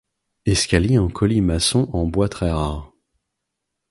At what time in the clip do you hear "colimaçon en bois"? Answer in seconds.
1.09-2.27